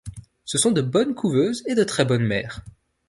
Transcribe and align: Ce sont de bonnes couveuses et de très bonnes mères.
Ce 0.45 0.57
sont 0.57 0.71
de 0.71 0.81
bonnes 0.81 1.13
couveuses 1.13 1.61
et 1.67 1.75
de 1.75 1.83
très 1.83 2.05
bonnes 2.05 2.25
mères. 2.25 2.61